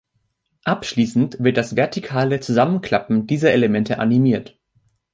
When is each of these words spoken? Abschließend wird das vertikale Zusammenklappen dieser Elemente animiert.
Abschließend 0.63 1.41
wird 1.43 1.57
das 1.57 1.75
vertikale 1.75 2.39
Zusammenklappen 2.39 3.27
dieser 3.27 3.51
Elemente 3.51 3.99
animiert. 3.99 4.57